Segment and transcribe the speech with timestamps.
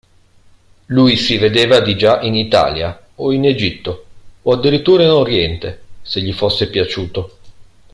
[0.87, 4.05] Lui si vedeva di già in Italia o in Egitto
[4.41, 7.37] o addirittura in Oriente, se gli fosse piaciuto.